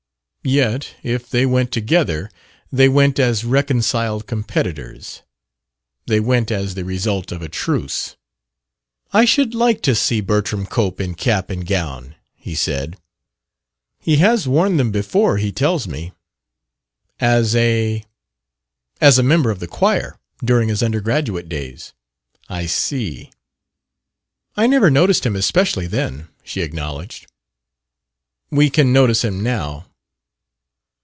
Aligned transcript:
Yet 0.43 0.95
if 1.03 1.29
they 1.29 1.45
went 1.45 1.71
together 1.71 2.31
they 2.71 2.89
went 2.89 3.19
as 3.19 3.43
reconciled 3.45 4.25
competitors, 4.25 5.21
they 6.07 6.19
went 6.19 6.49
as 6.49 6.73
the 6.73 6.83
result 6.83 7.31
of 7.31 7.43
a 7.43 7.47
truce. 7.47 8.15
"I 9.13 9.23
should 9.23 9.53
like 9.53 9.83
to 9.83 9.93
see 9.93 10.19
Bertram 10.19 10.65
Cope 10.65 10.99
in 10.99 11.13
cap 11.13 11.51
and 11.51 11.63
gown," 11.63 12.15
he 12.33 12.55
said. 12.55 12.97
"He 13.99 14.15
has 14.15 14.47
worn 14.47 14.77
them 14.77 14.91
before, 14.91 15.37
he 15.37 15.51
tells 15.51 15.87
me." 15.87 16.11
"As 17.19 17.55
a?" 17.55 18.03
"As 18.99 19.19
a 19.19 19.23
member 19.23 19.51
of 19.51 19.59
the 19.59 19.67
choir, 19.67 20.17
during 20.43 20.69
his 20.69 20.81
undergraduate 20.81 21.49
days." 21.49 21.93
"I 22.49 22.65
see." 22.65 23.29
"I 24.57 24.65
never 24.65 24.89
noticed 24.89 25.23
him 25.23 25.35
especially, 25.35 25.85
then," 25.85 26.29
she 26.43 26.61
acknowledged. 26.61 27.27
"We 28.49 28.71
can 28.71 28.91
notice 28.91 29.23
him 29.23 29.43
now." 29.43 29.85